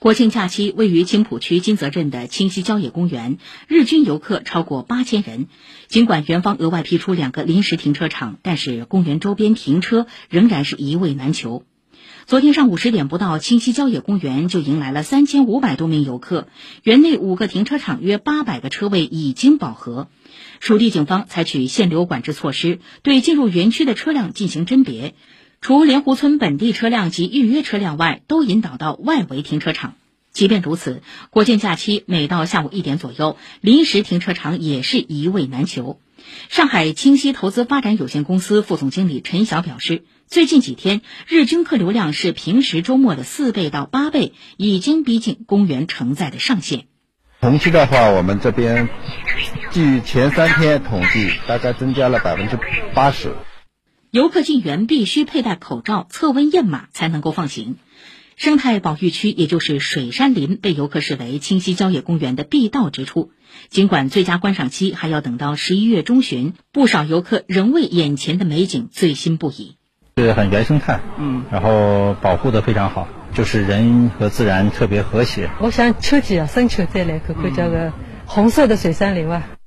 [0.00, 5.48] 国庆假期，位于青浦区金泽镇的清溪郊野公园，日均游客超过八千人。
[5.88, 11.64] 尽管园方额外批出两个临时停车场，但是公园周边停车仍然是一位难求。
[12.26, 16.46] 昨天上午十点不到，清溪郊野公园就迎来了三千五百多名游客，
[16.84, 20.06] 园内五个停车场约八百个车位已经饱和。
[20.60, 25.16] 属地警方采取限流管制措施，对进入园区的车辆进行甄别。
[25.60, 29.94] 除莲湖村本地车辆及预约车辆外，都引导到外围停车场。
[30.30, 36.00] 即便如此，国庆假期每到下午一点左右，临时停车场也是一位难求。
[36.48, 46.84] 上海清溪投资发展有限公司副总经理陈晓表示，最近几天日均客流量是平时周末的四倍到八倍，已经逼近公园承载的上限。
[47.40, 48.88] 同期的话，我们这边
[49.72, 52.58] 据前三天统计，大概增加了百分之
[52.94, 53.34] 八十。
[54.10, 57.76] 游客进园必须佩戴口罩、测温验码才能够放行。
[58.36, 63.32] 生态保育区，也就是水杉林，被游客视为清溪郊野公园的必到之处。
[63.68, 69.76] 尽管最佳观赏期还要等到十一月中旬，不少游客仍为眼前的美景醉心不已。
[70.16, 75.50] 是很原生态，嗯，然后保护的非常好，就是人和自然特别和谐。
[75.60, 77.92] 我想秋季啊，深秋再来看看这个
[78.24, 79.57] 红色的水杉林啊。